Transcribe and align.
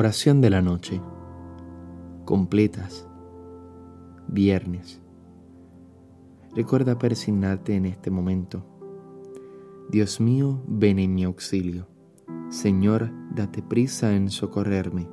Oración 0.00 0.40
de 0.40 0.48
la 0.48 0.62
noche. 0.62 0.98
Completas. 2.24 3.06
Viernes. 4.28 5.02
Recuerda 6.56 6.98
persignarte 6.98 7.74
en 7.74 7.84
este 7.84 8.10
momento. 8.10 8.64
Dios 9.90 10.18
mío, 10.18 10.62
ven 10.66 10.98
en 11.00 11.14
mi 11.14 11.24
auxilio. 11.24 11.86
Señor, 12.48 13.10
date 13.34 13.60
prisa 13.60 14.16
en 14.16 14.30
socorrerme. 14.30 15.06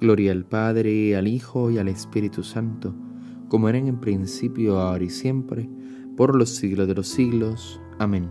Gloria 0.00 0.32
al 0.32 0.46
Padre, 0.46 1.14
al 1.14 1.28
Hijo 1.28 1.70
y 1.70 1.76
al 1.76 1.88
Espíritu 1.88 2.42
Santo, 2.42 2.94
como 3.50 3.68
era 3.68 3.76
en 3.76 4.00
principio, 4.00 4.78
ahora 4.78 5.04
y 5.04 5.10
siempre, 5.10 5.68
por 6.16 6.36
los 6.36 6.56
siglos 6.56 6.88
de 6.88 6.94
los 6.94 7.08
siglos. 7.08 7.82
Amén. 7.98 8.30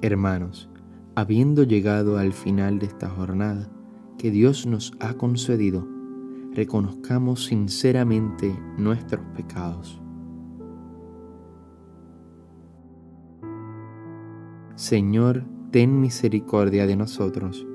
Hermanos, 0.00 0.70
habiendo 1.14 1.62
llegado 1.64 2.18
al 2.18 2.32
final 2.32 2.78
de 2.78 2.86
esta 2.86 3.08
jornada 3.08 3.68
que 4.18 4.30
Dios 4.30 4.66
nos 4.66 4.92
ha 5.00 5.14
concedido, 5.14 5.86
reconozcamos 6.52 7.46
sinceramente 7.46 8.54
nuestros 8.76 9.24
pecados. 9.36 10.00
Señor, 14.74 15.44
ten 15.70 16.00
misericordia 16.00 16.86
de 16.86 16.96
nosotros, 16.96 17.66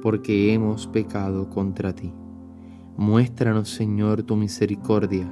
porque 0.00 0.54
hemos 0.54 0.86
pecado 0.86 1.50
contra 1.50 1.94
ti. 1.94 2.12
Muéstranos, 2.96 3.70
Señor, 3.70 4.22
tu 4.22 4.36
misericordia 4.36 5.30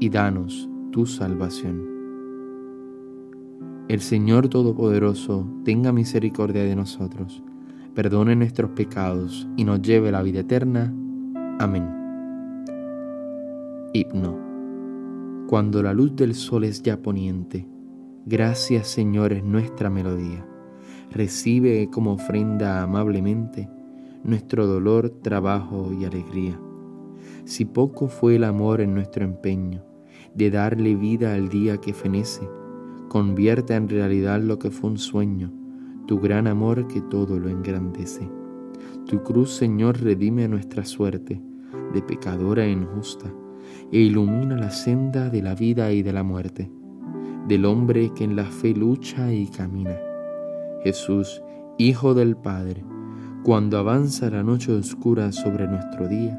y 0.00 0.08
danos 0.08 0.68
tu 0.92 1.06
salvación. 1.06 1.97
El 3.88 4.02
Señor 4.02 4.48
Todopoderoso 4.48 5.46
tenga 5.64 5.92
misericordia 5.92 6.62
de 6.62 6.76
nosotros, 6.76 7.42
perdone 7.94 8.36
nuestros 8.36 8.72
pecados 8.72 9.48
y 9.56 9.64
nos 9.64 9.80
lleve 9.80 10.10
a 10.10 10.12
la 10.12 10.22
vida 10.22 10.40
eterna. 10.40 10.94
Amén. 11.58 11.88
Himno. 13.94 15.46
Cuando 15.48 15.82
la 15.82 15.94
luz 15.94 16.14
del 16.14 16.34
sol 16.34 16.64
es 16.64 16.82
ya 16.82 17.00
poniente, 17.00 17.66
gracias 18.26 18.88
Señor 18.88 19.32
es 19.32 19.42
nuestra 19.42 19.88
melodía. 19.88 20.46
Recibe 21.10 21.88
como 21.90 22.12
ofrenda 22.12 22.82
amablemente 22.82 23.70
nuestro 24.22 24.66
dolor, 24.66 25.08
trabajo 25.22 25.94
y 25.98 26.04
alegría. 26.04 26.60
Si 27.46 27.64
poco 27.64 28.08
fue 28.08 28.36
el 28.36 28.44
amor 28.44 28.82
en 28.82 28.92
nuestro 28.92 29.24
empeño 29.24 29.82
de 30.34 30.50
darle 30.50 30.94
vida 30.94 31.32
al 31.32 31.48
día 31.48 31.78
que 31.78 31.94
fenece, 31.94 32.46
Convierte 33.08 33.74
en 33.74 33.88
realidad 33.88 34.40
lo 34.40 34.58
que 34.58 34.70
fue 34.70 34.90
un 34.90 34.98
sueño, 34.98 35.50
tu 36.06 36.20
gran 36.20 36.46
amor 36.46 36.86
que 36.88 37.00
todo 37.00 37.38
lo 37.38 37.48
engrandece. 37.48 38.28
Tu 39.06 39.22
cruz, 39.22 39.50
Señor, 39.50 40.00
redime 40.00 40.46
nuestra 40.48 40.84
suerte 40.84 41.40
de 41.94 42.02
pecadora 42.02 42.64
e 42.64 42.70
injusta 42.70 43.32
e 43.90 43.98
ilumina 43.98 44.56
la 44.56 44.70
senda 44.70 45.30
de 45.30 45.42
la 45.42 45.54
vida 45.54 45.92
y 45.92 46.02
de 46.02 46.12
la 46.12 46.22
muerte, 46.22 46.70
del 47.46 47.64
hombre 47.64 48.12
que 48.14 48.24
en 48.24 48.36
la 48.36 48.44
fe 48.44 48.74
lucha 48.74 49.32
y 49.32 49.46
camina. 49.46 49.96
Jesús, 50.84 51.42
Hijo 51.78 52.12
del 52.12 52.36
Padre, 52.36 52.84
cuando 53.44 53.78
avanza 53.78 54.28
la 54.28 54.42
noche 54.42 54.72
oscura 54.72 55.32
sobre 55.32 55.66
nuestro 55.66 56.08
día, 56.08 56.38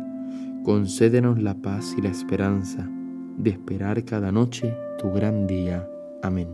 concédenos 0.63 1.41
la 1.41 1.55
paz 1.55 1.95
y 1.97 2.01
la 2.01 2.09
esperanza 2.09 2.87
de 3.37 3.51
esperar 3.51 4.03
cada 4.03 4.31
noche 4.31 4.75
tu 4.99 5.11
gran 5.11 5.47
día. 5.47 5.87
Amén. 6.21 6.49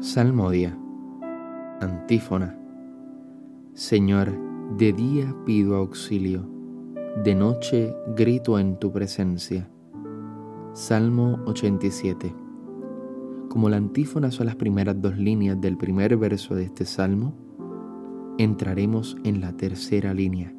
Salmodia. 0.00 0.76
Antífona. 1.80 2.58
Señor, 3.72 4.32
de 4.76 4.92
día 4.92 5.36
pido 5.46 5.76
auxilio, 5.76 6.44
de 7.22 7.36
noche 7.36 7.94
grito 8.16 8.58
en 8.58 8.78
tu 8.80 8.90
presencia. 8.90 9.70
Salmo 10.72 11.38
87. 11.46 12.34
Como 13.48 13.68
la 13.68 13.76
antífona 13.76 14.32
son 14.32 14.46
las 14.46 14.56
primeras 14.56 15.00
dos 15.00 15.16
líneas 15.16 15.60
del 15.60 15.76
primer 15.76 16.16
verso 16.16 16.56
de 16.56 16.64
este 16.64 16.84
salmo, 16.84 17.34
entraremos 18.38 19.16
en 19.22 19.40
la 19.40 19.56
tercera 19.56 20.14
línea. 20.14 20.52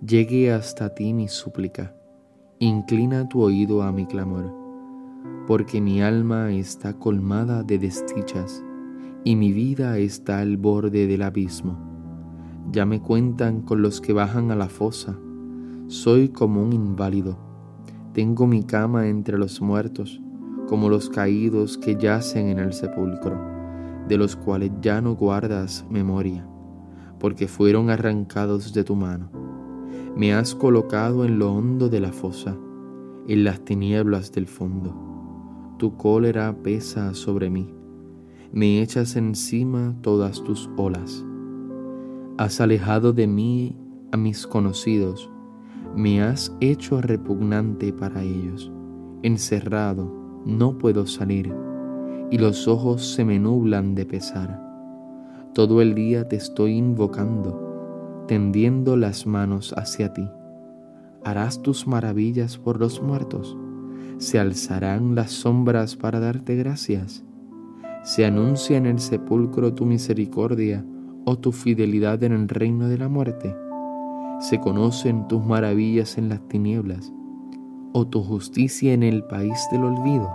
Llegue 0.00 0.52
hasta 0.52 0.94
ti 0.94 1.12
mi 1.12 1.26
súplica, 1.26 1.96
inclina 2.60 3.28
tu 3.28 3.42
oído 3.42 3.82
a 3.82 3.90
mi 3.90 4.06
clamor 4.06 4.57
porque 5.48 5.80
mi 5.80 6.02
alma 6.02 6.52
está 6.52 6.92
colmada 6.98 7.62
de 7.62 7.78
desdichas 7.78 8.62
y 9.24 9.34
mi 9.34 9.50
vida 9.50 9.96
está 9.96 10.40
al 10.40 10.58
borde 10.58 11.06
del 11.06 11.22
abismo. 11.22 11.78
Ya 12.70 12.84
me 12.84 13.00
cuentan 13.00 13.62
con 13.62 13.80
los 13.80 14.02
que 14.02 14.12
bajan 14.12 14.50
a 14.50 14.56
la 14.56 14.68
fosa, 14.68 15.18
soy 15.86 16.28
como 16.28 16.62
un 16.62 16.74
inválido, 16.74 17.38
tengo 18.12 18.46
mi 18.46 18.62
cama 18.62 19.08
entre 19.08 19.38
los 19.38 19.62
muertos, 19.62 20.20
como 20.66 20.90
los 20.90 21.08
caídos 21.08 21.78
que 21.78 21.96
yacen 21.96 22.48
en 22.48 22.58
el 22.58 22.74
sepulcro, 22.74 23.40
de 24.06 24.18
los 24.18 24.36
cuales 24.36 24.70
ya 24.82 25.00
no 25.00 25.14
guardas 25.14 25.86
memoria, 25.88 26.46
porque 27.18 27.48
fueron 27.48 27.88
arrancados 27.88 28.74
de 28.74 28.84
tu 28.84 28.96
mano. 28.96 29.30
Me 30.14 30.34
has 30.34 30.54
colocado 30.54 31.24
en 31.24 31.38
lo 31.38 31.54
hondo 31.54 31.88
de 31.88 32.00
la 32.00 32.12
fosa, 32.12 32.54
en 33.26 33.44
las 33.44 33.64
tinieblas 33.64 34.30
del 34.30 34.46
fondo 34.46 35.07
tu 35.78 35.96
cólera 35.96 36.54
pesa 36.62 37.14
sobre 37.14 37.48
mí, 37.48 37.72
me 38.52 38.82
echas 38.82 39.16
encima 39.16 39.94
todas 40.02 40.42
tus 40.42 40.68
olas. 40.76 41.24
Has 42.36 42.60
alejado 42.60 43.12
de 43.12 43.26
mí 43.26 43.76
a 44.12 44.16
mis 44.16 44.46
conocidos, 44.46 45.30
me 45.94 46.22
has 46.22 46.54
hecho 46.60 47.00
repugnante 47.00 47.92
para 47.92 48.22
ellos. 48.22 48.70
Encerrado, 49.22 50.12
no 50.44 50.78
puedo 50.78 51.06
salir, 51.06 51.52
y 52.30 52.38
los 52.38 52.68
ojos 52.68 53.14
se 53.14 53.24
me 53.24 53.38
nublan 53.38 53.94
de 53.94 54.06
pesar. 54.06 54.62
Todo 55.54 55.80
el 55.80 55.94
día 55.94 56.28
te 56.28 56.36
estoy 56.36 56.72
invocando, 56.72 58.24
tendiendo 58.28 58.96
las 58.96 59.26
manos 59.26 59.74
hacia 59.76 60.12
ti. 60.12 60.28
¿Harás 61.24 61.62
tus 61.62 61.86
maravillas 61.86 62.58
por 62.58 62.78
los 62.78 63.02
muertos? 63.02 63.56
Se 64.18 64.38
alzarán 64.38 65.14
las 65.14 65.30
sombras 65.30 65.96
para 65.96 66.20
darte 66.20 66.56
gracias. 66.56 67.24
Se 68.02 68.24
anuncia 68.24 68.76
en 68.76 68.86
el 68.86 68.98
sepulcro 68.98 69.74
tu 69.74 69.84
misericordia 69.84 70.84
o 71.24 71.38
tu 71.38 71.52
fidelidad 71.52 72.22
en 72.22 72.32
el 72.32 72.48
reino 72.48 72.88
de 72.88 72.98
la 72.98 73.08
muerte. 73.08 73.54
Se 74.40 74.60
conocen 74.60 75.28
tus 75.28 75.44
maravillas 75.44 76.16
en 76.16 76.28
las 76.28 76.46
tinieblas 76.48 77.12
o 77.92 78.06
tu 78.06 78.22
justicia 78.22 78.92
en 78.92 79.02
el 79.02 79.24
país 79.24 79.66
del 79.70 79.84
olvido. 79.84 80.30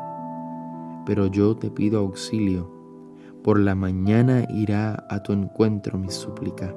Pero 1.06 1.28
yo 1.28 1.56
te 1.56 1.72
pido 1.72 2.00
auxilio. 2.00 2.72
Por 3.44 3.60
la 3.60 3.76
mañana 3.76 4.46
irá 4.50 5.06
a 5.10 5.24
tu 5.24 5.34
encuentro 5.34 5.98
mi 5.98 6.10
súplica. 6.10 6.74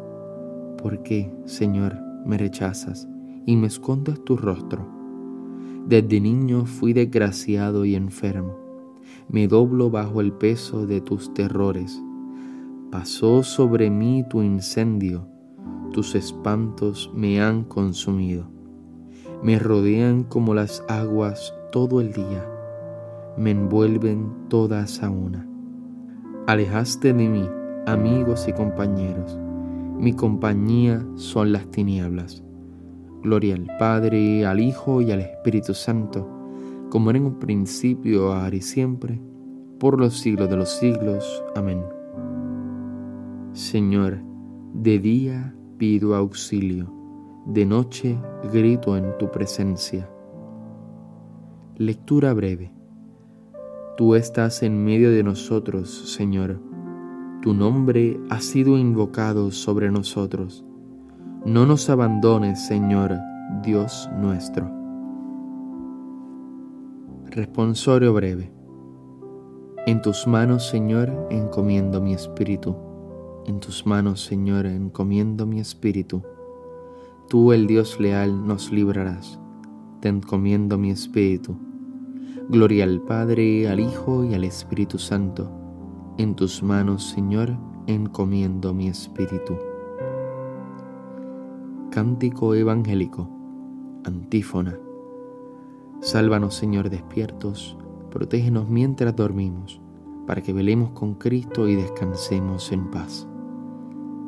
¿Por 0.82 1.02
qué, 1.02 1.32
Señor, 1.44 1.96
me 2.24 2.38
rechazas 2.38 3.06
y 3.44 3.56
me 3.56 3.66
escondes 3.66 4.22
tu 4.24 4.36
rostro? 4.36 4.95
Desde 5.86 6.20
niño 6.20 6.66
fui 6.66 6.92
desgraciado 6.92 7.84
y 7.84 7.94
enfermo. 7.94 8.58
Me 9.28 9.46
doblo 9.46 9.88
bajo 9.88 10.20
el 10.20 10.32
peso 10.32 10.84
de 10.84 11.00
tus 11.00 11.32
terrores. 11.32 12.02
Pasó 12.90 13.44
sobre 13.44 13.88
mí 13.88 14.24
tu 14.28 14.42
incendio, 14.42 15.28
tus 15.92 16.16
espantos 16.16 17.12
me 17.14 17.40
han 17.40 17.62
consumido. 17.62 18.48
Me 19.44 19.60
rodean 19.60 20.24
como 20.24 20.54
las 20.54 20.82
aguas 20.88 21.54
todo 21.70 22.00
el 22.00 22.12
día. 22.12 22.44
me 23.36 23.50
envuelven 23.50 24.32
todas 24.48 25.02
a 25.02 25.10
una. 25.10 25.46
Alejaste 26.46 27.12
de 27.12 27.28
mí, 27.28 27.46
amigos 27.86 28.48
y 28.48 28.52
compañeros, 28.54 29.38
mi 29.98 30.14
compañía 30.14 31.06
son 31.16 31.52
las 31.52 31.70
tinieblas. 31.70 32.45
Gloria 33.26 33.56
al 33.56 33.66
Padre, 33.76 34.46
al 34.46 34.60
Hijo 34.60 35.00
y 35.02 35.10
al 35.10 35.18
Espíritu 35.18 35.74
Santo, 35.74 36.28
como 36.90 37.10
era 37.10 37.18
en 37.18 37.24
un 37.24 37.40
principio, 37.40 38.32
ahora 38.32 38.54
y 38.54 38.60
siempre, 38.60 39.20
por 39.80 39.98
los 39.98 40.20
siglos 40.20 40.48
de 40.48 40.56
los 40.56 40.70
siglos. 40.70 41.42
Amén. 41.56 41.82
Señor, 43.52 44.20
de 44.74 45.00
día 45.00 45.56
pido 45.76 46.14
auxilio, 46.14 46.88
de 47.46 47.66
noche 47.66 48.16
grito 48.52 48.96
en 48.96 49.18
tu 49.18 49.28
presencia. 49.28 50.08
Lectura 51.78 52.32
breve. 52.32 52.72
Tú 53.96 54.14
estás 54.14 54.62
en 54.62 54.84
medio 54.84 55.10
de 55.10 55.24
nosotros, 55.24 56.12
Señor. 56.12 56.60
Tu 57.42 57.54
nombre 57.54 58.20
ha 58.30 58.38
sido 58.38 58.78
invocado 58.78 59.50
sobre 59.50 59.90
nosotros. 59.90 60.65
No 61.46 61.64
nos 61.64 61.88
abandones, 61.90 62.66
Señor, 62.66 63.20
Dios 63.62 64.10
nuestro. 64.18 64.68
Responsorio 67.26 68.12
breve. 68.12 68.52
En 69.86 70.02
tus 70.02 70.26
manos, 70.26 70.66
Señor, 70.66 71.28
encomiendo 71.30 72.00
mi 72.00 72.14
espíritu. 72.14 72.74
En 73.46 73.60
tus 73.60 73.86
manos, 73.86 74.24
Señor, 74.24 74.66
encomiendo 74.66 75.46
mi 75.46 75.60
espíritu. 75.60 76.20
Tú, 77.28 77.52
el 77.52 77.68
Dios 77.68 78.00
leal, 78.00 78.44
nos 78.44 78.72
librarás. 78.72 79.38
Te 80.00 80.08
encomiendo 80.08 80.78
mi 80.78 80.90
espíritu. 80.90 81.56
Gloria 82.48 82.82
al 82.82 83.02
Padre, 83.02 83.68
al 83.68 83.78
Hijo 83.78 84.24
y 84.24 84.34
al 84.34 84.42
Espíritu 84.42 84.98
Santo. 84.98 85.48
En 86.18 86.34
tus 86.34 86.64
manos, 86.64 87.04
Señor, 87.04 87.56
encomiendo 87.86 88.74
mi 88.74 88.88
espíritu. 88.88 89.56
Cántico 91.96 92.54
evangélico. 92.54 93.26
Antífona. 94.04 94.78
Sálvanos, 96.02 96.54
Señor, 96.54 96.90
despiertos, 96.90 97.78
protégenos 98.10 98.68
mientras 98.68 99.16
dormimos, 99.16 99.80
para 100.26 100.42
que 100.42 100.52
velemos 100.52 100.90
con 100.90 101.14
Cristo 101.14 101.66
y 101.66 101.74
descansemos 101.74 102.70
en 102.70 102.90
paz. 102.90 103.26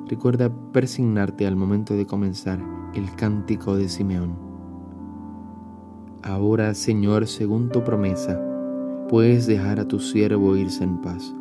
Recuerda 0.06 0.50
persignarte 0.72 1.46
al 1.46 1.56
momento 1.56 1.92
de 1.92 2.06
comenzar 2.06 2.58
el 2.94 3.14
cántico 3.16 3.76
de 3.76 3.90
Simeón. 3.90 4.34
Ahora, 6.22 6.72
Señor, 6.72 7.26
según 7.26 7.68
tu 7.68 7.84
promesa, 7.84 8.40
puedes 9.10 9.46
dejar 9.46 9.78
a 9.78 9.86
tu 9.86 10.00
siervo 10.00 10.56
irse 10.56 10.84
en 10.84 11.02
paz, 11.02 11.34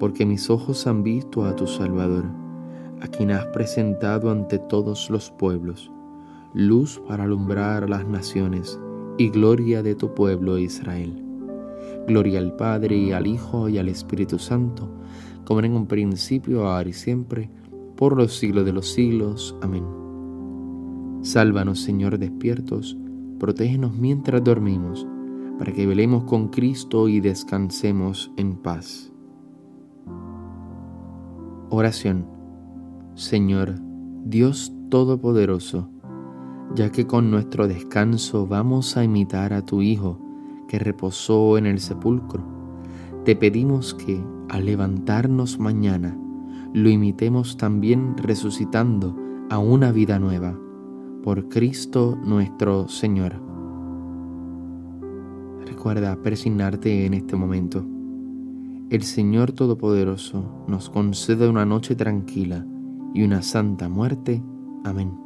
porque 0.00 0.26
mis 0.26 0.50
ojos 0.50 0.88
han 0.88 1.04
visto 1.04 1.44
a 1.44 1.54
tu 1.54 1.68
Salvador, 1.68 2.24
a 3.00 3.08
quien 3.08 3.30
has 3.30 3.46
presentado 3.46 4.30
ante 4.30 4.58
todos 4.58 5.10
los 5.10 5.30
pueblos, 5.30 5.90
luz 6.54 7.00
para 7.08 7.24
alumbrar 7.24 7.84
a 7.84 7.88
las 7.88 8.06
naciones 8.06 8.78
y 9.18 9.28
gloria 9.30 9.82
de 9.82 9.94
tu 9.94 10.14
pueblo 10.14 10.58
Israel. 10.58 11.24
Gloria 12.06 12.38
al 12.38 12.56
Padre 12.56 12.96
y 12.96 13.12
al 13.12 13.26
Hijo 13.26 13.68
y 13.68 13.78
al 13.78 13.88
Espíritu 13.88 14.38
Santo, 14.38 14.88
como 15.44 15.60
en 15.60 15.74
un 15.74 15.86
principio, 15.86 16.66
ahora 16.66 16.88
y 16.88 16.92
siempre, 16.92 17.50
por 17.96 18.16
los 18.16 18.38
siglos 18.38 18.64
de 18.64 18.72
los 18.72 18.88
siglos. 18.88 19.56
Amén. 19.60 19.84
Sálvanos, 21.22 21.80
Señor, 21.80 22.18
despiertos, 22.18 22.96
protégenos 23.38 23.94
mientras 23.94 24.42
dormimos, 24.42 25.06
para 25.58 25.72
que 25.72 25.86
velemos 25.86 26.24
con 26.24 26.48
Cristo 26.48 27.08
y 27.08 27.20
descansemos 27.20 28.32
en 28.36 28.56
paz. 28.56 29.12
Oración. 31.68 32.39
Señor, 33.20 33.74
Dios 34.24 34.72
Todopoderoso, 34.88 35.90
ya 36.74 36.90
que 36.90 37.06
con 37.06 37.30
nuestro 37.30 37.68
descanso 37.68 38.46
vamos 38.46 38.96
a 38.96 39.04
imitar 39.04 39.52
a 39.52 39.60
tu 39.60 39.82
Hijo, 39.82 40.18
que 40.68 40.78
reposó 40.78 41.58
en 41.58 41.66
el 41.66 41.80
sepulcro, 41.80 42.42
te 43.26 43.36
pedimos 43.36 43.92
que, 43.92 44.24
al 44.48 44.64
levantarnos 44.64 45.58
mañana, 45.58 46.18
lo 46.72 46.88
imitemos 46.88 47.58
también 47.58 48.16
resucitando 48.16 49.14
a 49.50 49.58
una 49.58 49.92
vida 49.92 50.18
nueva, 50.18 50.58
por 51.22 51.50
Cristo 51.50 52.18
nuestro 52.24 52.88
Señor. 52.88 53.34
Recuerda 55.66 56.16
persignarte 56.22 57.04
en 57.04 57.12
este 57.12 57.36
momento. 57.36 57.84
El 58.88 59.02
Señor 59.02 59.52
Todopoderoso 59.52 60.64
nos 60.66 60.88
concede 60.88 61.50
una 61.50 61.66
noche 61.66 61.94
tranquila 61.94 62.64
y 63.14 63.22
una 63.22 63.42
santa 63.42 63.88
muerte. 63.88 64.42
Amén. 64.84 65.18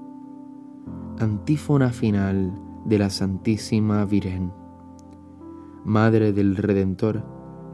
Antífona 1.18 1.90
final 1.90 2.52
de 2.84 2.98
la 2.98 3.10
Santísima 3.10 4.04
Virgen. 4.04 4.52
Madre 5.84 6.32
del 6.32 6.56
Redentor, 6.56 7.24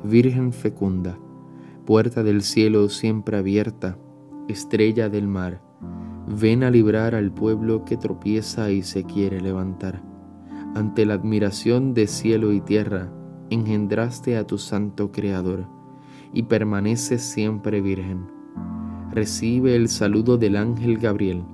Virgen 0.05 0.53
fecunda, 0.53 1.19
puerta 1.85 2.23
del 2.23 2.43
cielo 2.43 2.89
siempre 2.89 3.37
abierta, 3.37 3.99
estrella 4.49 5.09
del 5.09 5.29
mar, 5.29 5.63
ven 6.27 6.65
a 6.65 6.71
librar 6.71 7.15
al 7.15 7.33
pueblo 7.33 7.85
que 7.85 7.97
tropieza 7.97 8.71
y 8.71 8.83
se 8.83 9.05
quiere 9.05 9.41
levantar. 9.41 10.03
Ante 10.75 11.05
la 11.05 11.15
admiración 11.15 11.95
de 11.95 12.07
cielo 12.07 12.53
y 12.53 12.61
tierra, 12.61 13.13
engendraste 13.51 14.37
a 14.37 14.47
tu 14.47 14.59
santo 14.59 15.11
Creador, 15.11 15.67
y 16.33 16.45
permaneces 16.45 17.23
siempre 17.23 17.81
virgen. 17.81 18.40
Recibe 19.13 19.75
el 19.75 19.89
saludo 19.89 20.39
del 20.39 20.57
ángel 20.57 20.99
Gabriel, 20.99 21.45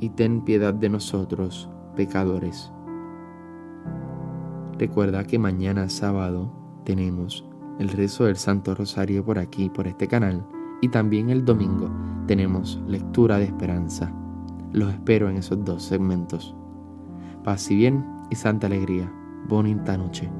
y 0.00 0.10
ten 0.10 0.42
piedad 0.42 0.72
de 0.72 0.88
nosotros, 0.88 1.68
pecadores. 1.96 2.72
Recuerda 4.78 5.24
que 5.24 5.38
mañana 5.38 5.88
sábado 5.88 6.52
tenemos 6.84 7.44
el 7.80 7.88
rezo 7.88 8.24
del 8.24 8.36
Santo 8.36 8.74
Rosario 8.74 9.24
por 9.24 9.38
aquí, 9.38 9.68
por 9.68 9.86
este 9.86 10.06
canal. 10.06 10.46
Y 10.82 10.88
también 10.88 11.30
el 11.30 11.44
domingo 11.44 11.90
tenemos 12.26 12.80
lectura 12.86 13.38
de 13.38 13.44
esperanza. 13.44 14.14
Los 14.72 14.92
espero 14.92 15.28
en 15.28 15.36
esos 15.36 15.64
dos 15.64 15.82
segmentos. 15.82 16.54
Paz 17.42 17.70
y 17.70 17.76
bien 17.76 18.04
y 18.30 18.36
santa 18.36 18.68
alegría. 18.68 19.12
Bonita 19.48 19.96
noche. 19.96 20.30